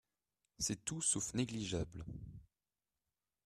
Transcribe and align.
C’est 0.57 0.83
tout 0.83 0.99
sauf 1.03 1.35
négligeable 1.35 2.03